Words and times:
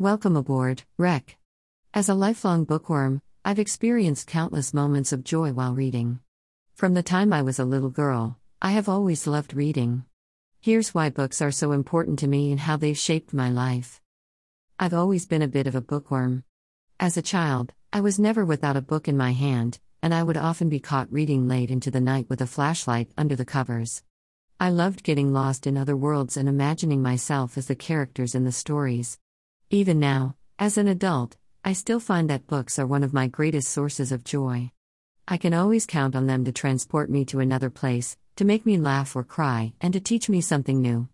Welcome 0.00 0.36
aboard, 0.36 0.82
Rec. 0.98 1.36
As 1.94 2.08
a 2.08 2.14
lifelong 2.14 2.64
bookworm, 2.64 3.22
I've 3.44 3.60
experienced 3.60 4.26
countless 4.26 4.74
moments 4.74 5.12
of 5.12 5.22
joy 5.22 5.52
while 5.52 5.72
reading. 5.72 6.18
From 6.74 6.94
the 6.94 7.02
time 7.04 7.32
I 7.32 7.42
was 7.42 7.60
a 7.60 7.64
little 7.64 7.90
girl, 7.90 8.36
I 8.60 8.72
have 8.72 8.88
always 8.88 9.28
loved 9.28 9.54
reading. 9.54 10.04
Here's 10.60 10.94
why 10.94 11.10
books 11.10 11.40
are 11.40 11.52
so 11.52 11.70
important 11.70 12.18
to 12.18 12.26
me 12.26 12.50
and 12.50 12.58
how 12.58 12.76
they've 12.76 12.98
shaped 12.98 13.32
my 13.32 13.48
life. 13.48 14.00
I've 14.80 14.94
always 14.94 15.26
been 15.26 15.42
a 15.42 15.46
bit 15.46 15.68
of 15.68 15.76
a 15.76 15.80
bookworm. 15.80 16.42
As 16.98 17.16
a 17.16 17.22
child, 17.22 17.72
I 17.92 18.00
was 18.00 18.18
never 18.18 18.44
without 18.44 18.76
a 18.76 18.82
book 18.82 19.06
in 19.06 19.16
my 19.16 19.30
hand, 19.30 19.78
and 20.02 20.12
I 20.12 20.24
would 20.24 20.36
often 20.36 20.68
be 20.68 20.80
caught 20.80 21.12
reading 21.12 21.46
late 21.46 21.70
into 21.70 21.92
the 21.92 22.00
night 22.00 22.26
with 22.28 22.40
a 22.40 22.48
flashlight 22.48 23.12
under 23.16 23.36
the 23.36 23.44
covers. 23.44 24.02
I 24.58 24.70
loved 24.70 25.04
getting 25.04 25.32
lost 25.32 25.68
in 25.68 25.76
other 25.76 25.96
worlds 25.96 26.36
and 26.36 26.48
imagining 26.48 27.00
myself 27.00 27.56
as 27.56 27.68
the 27.68 27.76
characters 27.76 28.34
in 28.34 28.42
the 28.42 28.50
stories. 28.50 29.20
Even 29.74 29.98
now, 29.98 30.36
as 30.56 30.78
an 30.78 30.86
adult, 30.86 31.36
I 31.64 31.72
still 31.72 31.98
find 31.98 32.30
that 32.30 32.46
books 32.46 32.78
are 32.78 32.86
one 32.86 33.02
of 33.02 33.12
my 33.12 33.26
greatest 33.26 33.72
sources 33.72 34.12
of 34.12 34.22
joy. 34.22 34.70
I 35.26 35.36
can 35.36 35.52
always 35.52 35.84
count 35.84 36.14
on 36.14 36.28
them 36.28 36.44
to 36.44 36.52
transport 36.52 37.10
me 37.10 37.24
to 37.24 37.40
another 37.40 37.70
place, 37.70 38.16
to 38.36 38.44
make 38.44 38.64
me 38.64 38.78
laugh 38.78 39.16
or 39.16 39.24
cry, 39.24 39.72
and 39.80 39.92
to 39.92 39.98
teach 39.98 40.28
me 40.28 40.40
something 40.40 40.80
new. 40.80 41.08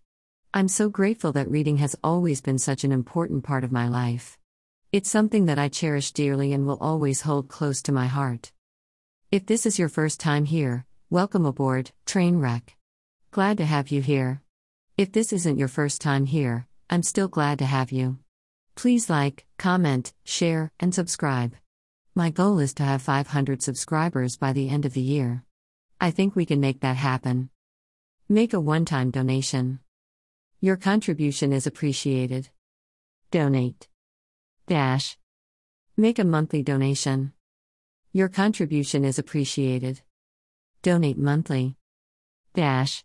I'm 0.52 0.68
so 0.68 0.90
grateful 0.90 1.32
that 1.32 1.50
reading 1.50 1.78
has 1.78 1.96
always 2.04 2.42
been 2.42 2.58
such 2.58 2.84
an 2.84 2.92
important 2.92 3.44
part 3.44 3.64
of 3.64 3.72
my 3.72 3.88
life. 3.88 4.36
It's 4.92 5.08
something 5.08 5.46
that 5.46 5.58
I 5.58 5.68
cherish 5.68 6.12
dearly 6.12 6.52
and 6.52 6.66
will 6.66 6.76
always 6.82 7.22
hold 7.22 7.48
close 7.48 7.80
to 7.84 7.92
my 7.92 8.08
heart. 8.08 8.52
If 9.30 9.46
this 9.46 9.64
is 9.64 9.78
your 9.78 9.88
first 9.88 10.20
time 10.20 10.44
here, 10.44 10.84
welcome 11.08 11.46
aboard, 11.46 11.92
Trainwreck. 12.04 12.74
Glad 13.30 13.56
to 13.56 13.64
have 13.64 13.88
you 13.90 14.02
here. 14.02 14.42
If 14.98 15.12
this 15.12 15.32
isn't 15.32 15.56
your 15.56 15.68
first 15.68 16.02
time 16.02 16.26
here, 16.26 16.66
I'm 16.90 17.02
still 17.02 17.28
glad 17.28 17.58
to 17.60 17.64
have 17.64 17.90
you. 17.90 18.18
Please 18.80 19.10
like, 19.10 19.44
comment, 19.58 20.14
share, 20.24 20.72
and 20.80 20.94
subscribe. 20.94 21.54
My 22.14 22.30
goal 22.30 22.58
is 22.60 22.72
to 22.76 22.82
have 22.82 23.02
500 23.02 23.62
subscribers 23.62 24.38
by 24.38 24.54
the 24.54 24.70
end 24.70 24.86
of 24.86 24.94
the 24.94 25.02
year. 25.02 25.44
I 26.00 26.10
think 26.10 26.34
we 26.34 26.46
can 26.46 26.60
make 26.60 26.80
that 26.80 26.96
happen. 26.96 27.50
Make 28.26 28.54
a 28.54 28.58
one 28.58 28.86
time 28.86 29.10
donation. 29.10 29.80
Your 30.62 30.78
contribution 30.78 31.52
is 31.52 31.66
appreciated. 31.66 32.48
Donate. 33.30 33.86
Dash. 34.66 35.18
Make 35.98 36.18
a 36.18 36.24
monthly 36.24 36.62
donation. 36.62 37.34
Your 38.14 38.30
contribution 38.30 39.04
is 39.04 39.18
appreciated. 39.18 40.00
Donate 40.80 41.18
monthly. 41.18 41.76
Dash. 42.54 43.04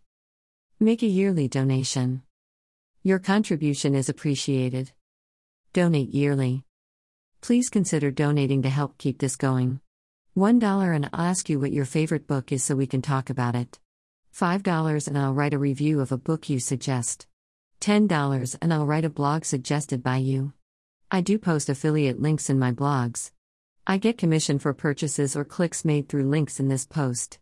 Make 0.80 1.02
a 1.02 1.06
yearly 1.06 1.48
donation. 1.48 2.22
Your 3.02 3.18
contribution 3.18 3.94
is 3.94 4.08
appreciated. 4.08 4.92
Donate 5.72 6.14
yearly. 6.14 6.64
Please 7.40 7.68
consider 7.68 8.10
donating 8.10 8.62
to 8.62 8.68
help 8.68 8.98
keep 8.98 9.18
this 9.18 9.36
going. 9.36 9.80
$1 10.36 10.94
and 10.94 11.08
I'll 11.12 11.20
ask 11.20 11.48
you 11.48 11.58
what 11.58 11.72
your 11.72 11.84
favorite 11.84 12.26
book 12.26 12.52
is 12.52 12.62
so 12.62 12.76
we 12.76 12.86
can 12.86 13.02
talk 13.02 13.30
about 13.30 13.54
it. 13.54 13.78
$5 14.34 15.08
and 15.08 15.18
I'll 15.18 15.32
write 15.32 15.54
a 15.54 15.58
review 15.58 16.00
of 16.00 16.12
a 16.12 16.18
book 16.18 16.50
you 16.50 16.60
suggest. 16.60 17.26
$10 17.80 18.56
and 18.60 18.74
I'll 18.74 18.86
write 18.86 19.04
a 19.04 19.10
blog 19.10 19.44
suggested 19.44 20.02
by 20.02 20.16
you. 20.16 20.52
I 21.10 21.20
do 21.20 21.38
post 21.38 21.68
affiliate 21.68 22.20
links 22.20 22.50
in 22.50 22.58
my 22.58 22.72
blogs. 22.72 23.30
I 23.86 23.98
get 23.98 24.18
commission 24.18 24.58
for 24.58 24.74
purchases 24.74 25.36
or 25.36 25.44
clicks 25.44 25.84
made 25.84 26.08
through 26.08 26.28
links 26.28 26.58
in 26.58 26.68
this 26.68 26.84
post. 26.84 27.38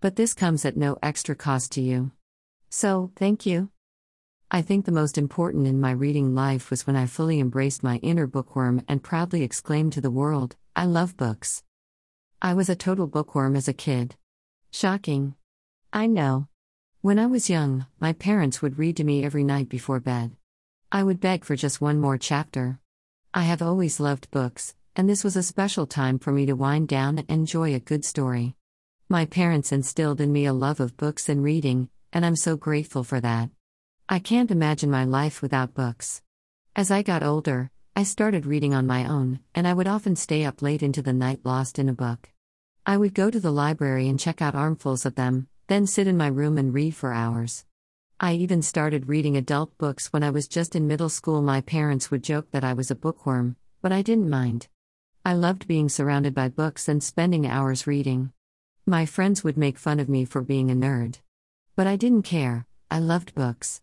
But 0.00 0.16
this 0.16 0.34
comes 0.34 0.64
at 0.64 0.76
no 0.76 0.98
extra 1.02 1.36
cost 1.36 1.72
to 1.72 1.80
you. 1.80 2.10
So, 2.68 3.12
thank 3.16 3.46
you. 3.46 3.70
I 4.50 4.62
think 4.62 4.84
the 4.84 4.92
most 4.92 5.18
important 5.18 5.66
in 5.66 5.80
my 5.80 5.90
reading 5.90 6.34
life 6.34 6.70
was 6.70 6.86
when 6.86 6.96
I 6.96 7.06
fully 7.06 7.40
embraced 7.40 7.82
my 7.82 7.96
inner 7.96 8.26
bookworm 8.26 8.84
and 8.86 9.02
proudly 9.02 9.42
exclaimed 9.42 9.92
to 9.94 10.00
the 10.00 10.10
world, 10.10 10.56
I 10.76 10.84
love 10.84 11.16
books. 11.16 11.62
I 12.40 12.54
was 12.54 12.68
a 12.68 12.76
total 12.76 13.06
bookworm 13.06 13.56
as 13.56 13.68
a 13.68 13.72
kid. 13.72 14.16
Shocking. 14.70 15.34
I 15.92 16.06
know. 16.06 16.48
When 17.00 17.18
I 17.18 17.26
was 17.26 17.50
young, 17.50 17.86
my 18.00 18.12
parents 18.12 18.60
would 18.60 18.78
read 18.78 18.96
to 18.98 19.04
me 19.04 19.24
every 19.24 19.44
night 19.44 19.68
before 19.68 20.00
bed. 20.00 20.36
I 20.92 21.02
would 21.02 21.20
beg 21.20 21.44
for 21.44 21.56
just 21.56 21.80
one 21.80 22.00
more 22.00 22.18
chapter. 22.18 22.78
I 23.32 23.42
have 23.42 23.62
always 23.62 23.98
loved 23.98 24.30
books, 24.30 24.74
and 24.94 25.08
this 25.08 25.24
was 25.24 25.36
a 25.36 25.42
special 25.42 25.86
time 25.86 26.18
for 26.18 26.32
me 26.32 26.46
to 26.46 26.52
wind 26.54 26.88
down 26.88 27.18
and 27.18 27.30
enjoy 27.30 27.74
a 27.74 27.80
good 27.80 28.04
story. 28.04 28.54
My 29.08 29.26
parents 29.26 29.72
instilled 29.72 30.20
in 30.20 30.32
me 30.32 30.46
a 30.46 30.52
love 30.52 30.80
of 30.80 30.96
books 30.96 31.28
and 31.28 31.42
reading, 31.42 31.88
and 32.12 32.24
I'm 32.24 32.36
so 32.36 32.56
grateful 32.56 33.04
for 33.04 33.20
that. 33.20 33.50
I 34.06 34.18
can't 34.18 34.50
imagine 34.50 34.90
my 34.90 35.04
life 35.04 35.40
without 35.40 35.72
books. 35.72 36.20
As 36.76 36.90
I 36.90 37.00
got 37.00 37.22
older, 37.22 37.70
I 37.96 38.02
started 38.02 38.44
reading 38.44 38.74
on 38.74 38.86
my 38.86 39.08
own, 39.08 39.40
and 39.54 39.66
I 39.66 39.72
would 39.72 39.88
often 39.88 40.14
stay 40.14 40.44
up 40.44 40.60
late 40.60 40.82
into 40.82 41.00
the 41.00 41.14
night 41.14 41.40
lost 41.42 41.78
in 41.78 41.88
a 41.88 41.94
book. 41.94 42.28
I 42.84 42.98
would 42.98 43.14
go 43.14 43.30
to 43.30 43.40
the 43.40 43.50
library 43.50 44.06
and 44.06 44.20
check 44.20 44.42
out 44.42 44.54
armfuls 44.54 45.06
of 45.06 45.14
them, 45.14 45.48
then 45.68 45.86
sit 45.86 46.06
in 46.06 46.18
my 46.18 46.26
room 46.26 46.58
and 46.58 46.74
read 46.74 46.94
for 46.94 47.14
hours. 47.14 47.64
I 48.20 48.34
even 48.34 48.60
started 48.60 49.08
reading 49.08 49.38
adult 49.38 49.76
books 49.78 50.12
when 50.12 50.22
I 50.22 50.28
was 50.28 50.48
just 50.48 50.76
in 50.76 50.86
middle 50.86 51.08
school. 51.08 51.40
My 51.40 51.62
parents 51.62 52.10
would 52.10 52.22
joke 52.22 52.50
that 52.50 52.62
I 52.62 52.74
was 52.74 52.90
a 52.90 52.94
bookworm, 52.94 53.56
but 53.80 53.90
I 53.90 54.02
didn't 54.02 54.28
mind. 54.28 54.68
I 55.24 55.32
loved 55.32 55.66
being 55.66 55.88
surrounded 55.88 56.34
by 56.34 56.50
books 56.50 56.88
and 56.88 57.02
spending 57.02 57.46
hours 57.46 57.86
reading. 57.86 58.32
My 58.84 59.06
friends 59.06 59.42
would 59.42 59.56
make 59.56 59.78
fun 59.78 59.98
of 59.98 60.10
me 60.10 60.26
for 60.26 60.42
being 60.42 60.70
a 60.70 60.74
nerd. 60.74 61.20
But 61.74 61.86
I 61.86 61.96
didn't 61.96 62.24
care, 62.24 62.66
I 62.90 62.98
loved 62.98 63.34
books. 63.34 63.80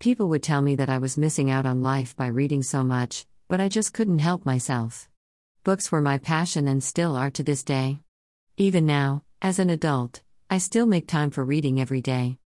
People 0.00 0.28
would 0.28 0.44
tell 0.44 0.62
me 0.62 0.76
that 0.76 0.88
I 0.88 0.98
was 0.98 1.18
missing 1.18 1.50
out 1.50 1.66
on 1.66 1.82
life 1.82 2.14
by 2.14 2.28
reading 2.28 2.62
so 2.62 2.84
much, 2.84 3.26
but 3.48 3.60
I 3.60 3.68
just 3.68 3.92
couldn't 3.92 4.20
help 4.20 4.46
myself. 4.46 5.08
Books 5.64 5.90
were 5.90 6.00
my 6.00 6.18
passion 6.18 6.68
and 6.68 6.84
still 6.84 7.16
are 7.16 7.32
to 7.32 7.42
this 7.42 7.64
day. 7.64 7.98
Even 8.56 8.86
now, 8.86 9.24
as 9.42 9.58
an 9.58 9.70
adult, 9.70 10.22
I 10.48 10.58
still 10.58 10.86
make 10.86 11.08
time 11.08 11.30
for 11.30 11.44
reading 11.44 11.80
every 11.80 12.00
day. 12.00 12.38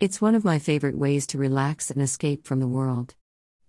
It's 0.00 0.20
one 0.20 0.34
of 0.34 0.44
my 0.44 0.58
favorite 0.58 0.98
ways 0.98 1.28
to 1.28 1.38
relax 1.38 1.92
and 1.92 2.02
escape 2.02 2.44
from 2.44 2.58
the 2.58 2.66
world. 2.66 3.14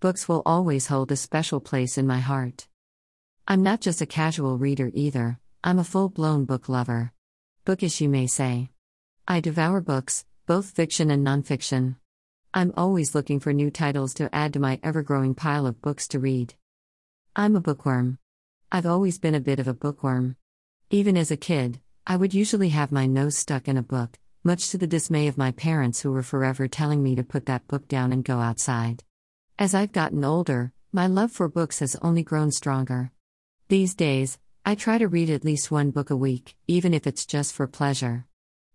Books 0.00 0.28
will 0.28 0.42
always 0.44 0.88
hold 0.88 1.12
a 1.12 1.16
special 1.16 1.60
place 1.60 1.96
in 1.96 2.08
my 2.08 2.18
heart. 2.18 2.66
I'm 3.46 3.62
not 3.62 3.80
just 3.80 4.00
a 4.00 4.06
casual 4.06 4.58
reader 4.58 4.90
either, 4.94 5.38
I'm 5.62 5.78
a 5.78 5.84
full 5.84 6.08
blown 6.08 6.44
book 6.44 6.68
lover. 6.68 7.12
Bookish, 7.64 8.00
you 8.00 8.08
may 8.08 8.26
say. 8.26 8.70
I 9.28 9.38
devour 9.38 9.80
books, 9.80 10.24
both 10.46 10.72
fiction 10.72 11.08
and 11.08 11.24
nonfiction. 11.24 11.96
I'm 12.54 12.72
always 12.78 13.14
looking 13.14 13.40
for 13.40 13.52
new 13.52 13.70
titles 13.70 14.14
to 14.14 14.34
add 14.34 14.54
to 14.54 14.58
my 14.58 14.80
ever 14.82 15.02
growing 15.02 15.34
pile 15.34 15.66
of 15.66 15.82
books 15.82 16.08
to 16.08 16.18
read. 16.18 16.54
I'm 17.36 17.54
a 17.54 17.60
bookworm. 17.60 18.18
I've 18.72 18.86
always 18.86 19.18
been 19.18 19.34
a 19.34 19.40
bit 19.40 19.58
of 19.58 19.68
a 19.68 19.74
bookworm. 19.74 20.36
Even 20.88 21.18
as 21.18 21.30
a 21.30 21.36
kid, 21.36 21.78
I 22.06 22.16
would 22.16 22.32
usually 22.32 22.70
have 22.70 22.90
my 22.90 23.04
nose 23.04 23.36
stuck 23.36 23.68
in 23.68 23.76
a 23.76 23.82
book, 23.82 24.18
much 24.42 24.70
to 24.70 24.78
the 24.78 24.86
dismay 24.86 25.28
of 25.28 25.36
my 25.36 25.50
parents 25.52 26.00
who 26.00 26.10
were 26.10 26.22
forever 26.22 26.66
telling 26.68 27.02
me 27.02 27.14
to 27.16 27.22
put 27.22 27.44
that 27.46 27.68
book 27.68 27.86
down 27.86 28.12
and 28.14 28.24
go 28.24 28.38
outside. 28.38 29.04
As 29.58 29.74
I've 29.74 29.92
gotten 29.92 30.24
older, 30.24 30.72
my 30.90 31.06
love 31.06 31.30
for 31.30 31.48
books 31.48 31.80
has 31.80 31.96
only 32.00 32.22
grown 32.22 32.50
stronger. 32.50 33.12
These 33.68 33.94
days, 33.94 34.38
I 34.64 34.74
try 34.74 34.96
to 34.96 35.06
read 35.06 35.28
at 35.28 35.44
least 35.44 35.70
one 35.70 35.90
book 35.90 36.08
a 36.08 36.16
week, 36.16 36.56
even 36.66 36.94
if 36.94 37.06
it's 37.06 37.26
just 37.26 37.52
for 37.52 37.66
pleasure. 37.66 38.24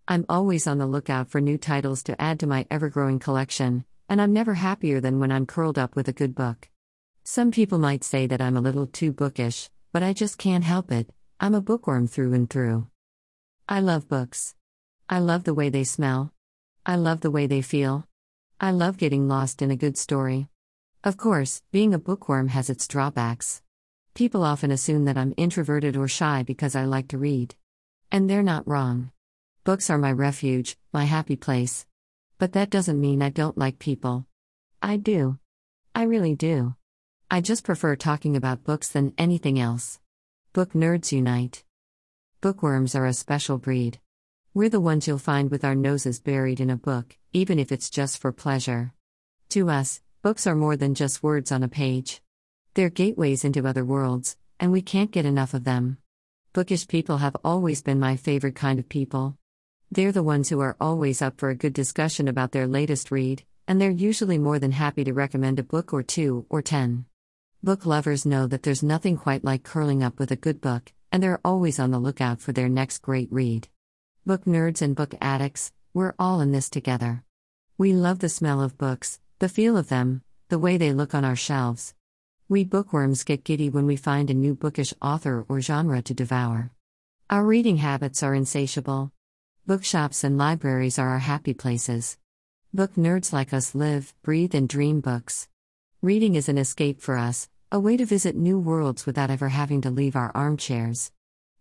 I'm 0.06 0.26
always 0.28 0.66
on 0.66 0.76
the 0.76 0.86
lookout 0.86 1.30
for 1.30 1.40
new 1.40 1.56
titles 1.56 2.02
to 2.02 2.20
add 2.20 2.38
to 2.40 2.46
my 2.46 2.66
ever 2.70 2.90
growing 2.90 3.18
collection, 3.18 3.86
and 4.06 4.20
I'm 4.20 4.34
never 4.34 4.52
happier 4.52 5.00
than 5.00 5.18
when 5.18 5.32
I'm 5.32 5.46
curled 5.46 5.78
up 5.78 5.96
with 5.96 6.08
a 6.08 6.12
good 6.12 6.34
book. 6.34 6.68
Some 7.22 7.50
people 7.50 7.78
might 7.78 8.04
say 8.04 8.26
that 8.26 8.42
I'm 8.42 8.58
a 8.58 8.60
little 8.60 8.86
too 8.86 9.12
bookish, 9.12 9.70
but 9.94 10.02
I 10.02 10.12
just 10.12 10.36
can't 10.36 10.62
help 10.62 10.92
it, 10.92 11.08
I'm 11.40 11.54
a 11.54 11.62
bookworm 11.62 12.06
through 12.06 12.34
and 12.34 12.50
through. 12.50 12.86
I 13.66 13.80
love 13.80 14.06
books. 14.06 14.54
I 15.08 15.20
love 15.20 15.44
the 15.44 15.54
way 15.54 15.70
they 15.70 15.84
smell. 15.84 16.34
I 16.84 16.96
love 16.96 17.22
the 17.22 17.30
way 17.30 17.46
they 17.46 17.62
feel. 17.62 18.06
I 18.60 18.72
love 18.72 18.98
getting 18.98 19.26
lost 19.26 19.62
in 19.62 19.70
a 19.70 19.76
good 19.76 19.96
story. 19.96 20.48
Of 21.02 21.16
course, 21.16 21.62
being 21.72 21.94
a 21.94 21.98
bookworm 21.98 22.48
has 22.48 22.68
its 22.68 22.86
drawbacks. 22.86 23.62
People 24.12 24.44
often 24.44 24.70
assume 24.70 25.06
that 25.06 25.16
I'm 25.16 25.32
introverted 25.38 25.96
or 25.96 26.08
shy 26.08 26.42
because 26.42 26.76
I 26.76 26.84
like 26.84 27.08
to 27.08 27.18
read. 27.18 27.54
And 28.12 28.28
they're 28.28 28.42
not 28.42 28.68
wrong. 28.68 29.10
Books 29.64 29.88
are 29.88 29.96
my 29.96 30.12
refuge, 30.12 30.76
my 30.92 31.04
happy 31.04 31.36
place. 31.36 31.86
But 32.36 32.52
that 32.52 32.68
doesn't 32.68 33.00
mean 33.00 33.22
I 33.22 33.30
don't 33.30 33.56
like 33.56 33.78
people. 33.78 34.26
I 34.82 34.98
do. 34.98 35.38
I 35.94 36.02
really 36.02 36.34
do. 36.34 36.74
I 37.30 37.40
just 37.40 37.64
prefer 37.64 37.96
talking 37.96 38.36
about 38.36 38.64
books 38.64 38.90
than 38.90 39.14
anything 39.16 39.58
else. 39.58 40.00
Book 40.52 40.74
nerds 40.74 41.12
unite. 41.12 41.64
Bookworms 42.42 42.94
are 42.94 43.06
a 43.06 43.14
special 43.14 43.56
breed. 43.56 44.00
We're 44.52 44.68
the 44.68 44.82
ones 44.82 45.08
you'll 45.08 45.16
find 45.16 45.50
with 45.50 45.64
our 45.64 45.74
noses 45.74 46.20
buried 46.20 46.60
in 46.60 46.68
a 46.68 46.76
book, 46.76 47.16
even 47.32 47.58
if 47.58 47.72
it's 47.72 47.88
just 47.88 48.18
for 48.18 48.32
pleasure. 48.32 48.92
To 49.48 49.70
us, 49.70 50.02
books 50.20 50.46
are 50.46 50.54
more 50.54 50.76
than 50.76 50.94
just 50.94 51.22
words 51.22 51.50
on 51.50 51.62
a 51.62 51.68
page. 51.68 52.20
They're 52.74 52.90
gateways 52.90 53.46
into 53.46 53.66
other 53.66 53.82
worlds, 53.82 54.36
and 54.60 54.72
we 54.72 54.82
can't 54.82 55.10
get 55.10 55.24
enough 55.24 55.54
of 55.54 55.64
them. 55.64 55.96
Bookish 56.52 56.86
people 56.86 57.16
have 57.16 57.36
always 57.42 57.80
been 57.80 57.98
my 57.98 58.16
favorite 58.16 58.56
kind 58.56 58.78
of 58.78 58.90
people. 58.90 59.38
They're 59.90 60.12
the 60.12 60.22
ones 60.22 60.48
who 60.48 60.60
are 60.60 60.76
always 60.80 61.22
up 61.22 61.38
for 61.38 61.50
a 61.50 61.54
good 61.54 61.72
discussion 61.72 62.26
about 62.26 62.52
their 62.52 62.66
latest 62.66 63.10
read, 63.10 63.44
and 63.68 63.80
they're 63.80 63.90
usually 63.90 64.38
more 64.38 64.58
than 64.58 64.72
happy 64.72 65.04
to 65.04 65.12
recommend 65.12 65.58
a 65.58 65.62
book 65.62 65.92
or 65.92 66.02
two 66.02 66.46
or 66.48 66.62
ten. 66.62 67.04
Book 67.62 67.86
lovers 67.86 68.26
know 68.26 68.46
that 68.46 68.62
there's 68.62 68.82
nothing 68.82 69.16
quite 69.16 69.44
like 69.44 69.62
curling 69.62 70.02
up 70.02 70.18
with 70.18 70.30
a 70.30 70.36
good 70.36 70.60
book, 70.60 70.92
and 71.10 71.22
they're 71.22 71.40
always 71.44 71.78
on 71.78 71.92
the 71.92 71.98
lookout 71.98 72.40
for 72.40 72.52
their 72.52 72.68
next 72.68 72.98
great 72.98 73.32
read. 73.32 73.68
Book 74.26 74.44
nerds 74.44 74.82
and 74.82 74.96
book 74.96 75.14
addicts, 75.20 75.72
we're 75.92 76.14
all 76.18 76.40
in 76.40 76.50
this 76.50 76.68
together. 76.68 77.22
We 77.78 77.92
love 77.92 78.18
the 78.18 78.28
smell 78.28 78.60
of 78.60 78.76
books, 78.76 79.20
the 79.38 79.48
feel 79.48 79.76
of 79.76 79.88
them, 79.88 80.22
the 80.48 80.58
way 80.58 80.76
they 80.76 80.92
look 80.92 81.14
on 81.14 81.24
our 81.24 81.36
shelves. 81.36 81.94
We 82.48 82.64
bookworms 82.64 83.24
get 83.24 83.44
giddy 83.44 83.70
when 83.70 83.86
we 83.86 83.96
find 83.96 84.28
a 84.28 84.34
new 84.34 84.54
bookish 84.54 84.92
author 85.00 85.46
or 85.48 85.60
genre 85.60 86.02
to 86.02 86.12
devour. 86.12 86.70
Our 87.30 87.44
reading 87.44 87.78
habits 87.78 88.22
are 88.22 88.34
insatiable. 88.34 89.10
Bookshops 89.66 90.24
and 90.24 90.36
libraries 90.36 90.98
are 90.98 91.08
our 91.08 91.20
happy 91.20 91.54
places. 91.54 92.18
Book 92.74 92.96
nerds 92.96 93.32
like 93.32 93.54
us 93.54 93.74
live, 93.74 94.12
breathe, 94.20 94.54
and 94.54 94.68
dream 94.68 95.00
books. 95.00 95.48
Reading 96.02 96.34
is 96.34 96.50
an 96.50 96.58
escape 96.58 97.00
for 97.00 97.16
us, 97.16 97.48
a 97.72 97.80
way 97.80 97.96
to 97.96 98.04
visit 98.04 98.36
new 98.36 98.58
worlds 98.58 99.06
without 99.06 99.30
ever 99.30 99.48
having 99.48 99.80
to 99.80 99.90
leave 99.90 100.16
our 100.16 100.30
armchairs. 100.34 101.12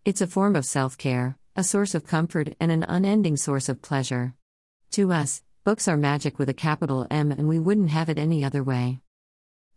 It's 0.04 0.20
a 0.20 0.28
form 0.28 0.58
of 0.58 0.66
self 0.66 0.98
care, 0.98 1.38
a 1.56 1.64
source 1.64 1.96
of 1.96 2.06
comfort, 2.06 2.58
and 2.60 2.74
an 2.74 2.84
unending 2.84 3.38
source 3.38 3.70
of 3.70 3.82
pleasure. 3.82 4.34
To 4.92 5.14
us, 5.14 5.42
books 5.64 5.88
are 5.88 5.96
magic 5.96 6.38
with 6.38 6.50
a 6.50 6.54
capital 6.54 7.08
M, 7.10 7.32
and 7.32 7.48
we 7.48 7.58
wouldn't 7.58 7.92
have 7.92 8.10
it 8.10 8.20
any 8.20 8.44
other 8.44 8.66
way. 8.66 9.00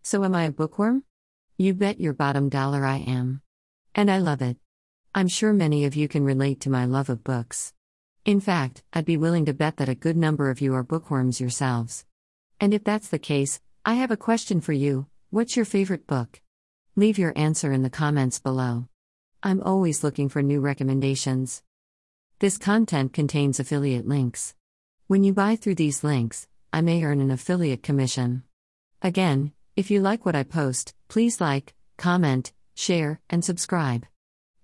So, 0.02 0.24
am 0.24 0.34
I 0.34 0.46
a 0.46 0.50
bookworm? 0.50 1.04
You 1.58 1.74
bet 1.74 2.00
your 2.00 2.12
bottom 2.12 2.48
dollar 2.48 2.84
I 2.84 2.96
am. 2.96 3.42
And 3.94 4.10
I 4.10 4.18
love 4.18 4.42
it. 4.42 4.56
I'm 5.14 5.28
sure 5.28 5.52
many 5.52 5.84
of 5.84 5.94
you 5.94 6.08
can 6.08 6.24
relate 6.24 6.60
to 6.62 6.70
my 6.70 6.86
love 6.86 7.08
of 7.08 7.22
books. 7.22 7.72
In 8.26 8.40
fact, 8.40 8.82
I'd 8.92 9.04
be 9.04 9.16
willing 9.16 9.44
to 9.44 9.54
bet 9.54 9.76
that 9.76 9.88
a 9.88 9.94
good 9.94 10.16
number 10.16 10.50
of 10.50 10.60
you 10.60 10.74
are 10.74 10.82
bookworms 10.82 11.40
yourselves. 11.40 12.04
And 12.58 12.74
if 12.74 12.82
that's 12.82 13.06
the 13.06 13.20
case, 13.20 13.60
I 13.84 13.94
have 13.94 14.10
a 14.10 14.16
question 14.16 14.60
for 14.60 14.72
you 14.72 15.06
What's 15.30 15.54
your 15.54 15.64
favorite 15.64 16.08
book? 16.08 16.40
Leave 16.96 17.18
your 17.18 17.32
answer 17.36 17.70
in 17.72 17.84
the 17.84 17.90
comments 17.90 18.40
below. 18.40 18.88
I'm 19.44 19.62
always 19.62 20.02
looking 20.02 20.28
for 20.28 20.42
new 20.42 20.60
recommendations. 20.60 21.62
This 22.40 22.58
content 22.58 23.12
contains 23.12 23.60
affiliate 23.60 24.08
links. 24.08 24.56
When 25.06 25.22
you 25.22 25.32
buy 25.32 25.54
through 25.54 25.76
these 25.76 26.02
links, 26.02 26.48
I 26.72 26.80
may 26.80 27.04
earn 27.04 27.20
an 27.20 27.30
affiliate 27.30 27.84
commission. 27.84 28.42
Again, 29.02 29.52
if 29.76 29.88
you 29.88 30.00
like 30.00 30.26
what 30.26 30.34
I 30.34 30.42
post, 30.42 30.94
please 31.06 31.40
like, 31.40 31.74
comment, 31.96 32.52
share, 32.74 33.20
and 33.30 33.44
subscribe. 33.44 34.04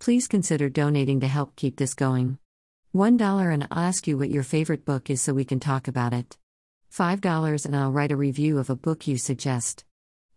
Please 0.00 0.26
consider 0.26 0.68
donating 0.68 1.20
to 1.20 1.28
help 1.28 1.54
keep 1.54 1.76
this 1.76 1.94
going. 1.94 2.38
$1 2.94 3.54
and 3.54 3.66
I'll 3.70 3.78
ask 3.78 4.06
you 4.06 4.18
what 4.18 4.30
your 4.30 4.42
favorite 4.42 4.84
book 4.84 5.08
is 5.08 5.22
so 5.22 5.32
we 5.32 5.44
can 5.44 5.60
talk 5.60 5.88
about 5.88 6.12
it. 6.12 6.36
$5 6.92 7.64
and 7.64 7.74
I'll 7.74 7.90
write 7.90 8.12
a 8.12 8.16
review 8.16 8.58
of 8.58 8.68
a 8.68 8.76
book 8.76 9.06
you 9.06 9.16
suggest. 9.16 9.84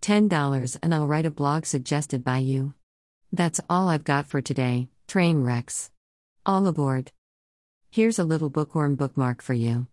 $10 0.01 0.77
and 0.81 0.95
I'll 0.95 1.07
write 1.07 1.25
a 1.25 1.31
blog 1.31 1.65
suggested 1.65 2.23
by 2.23 2.37
you. 2.37 2.73
That's 3.33 3.59
all 3.69 3.89
I've 3.89 4.05
got 4.05 4.27
for 4.27 4.41
today, 4.41 4.87
train 5.07 5.43
wrecks. 5.43 5.91
All 6.45 6.65
aboard. 6.67 7.11
Here's 7.91 8.19
a 8.19 8.23
little 8.23 8.49
bookworm 8.49 8.95
bookmark 8.95 9.41
for 9.41 9.53
you. 9.53 9.87